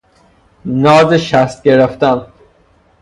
نازشست 0.65 1.63
گرفتن 1.63 2.25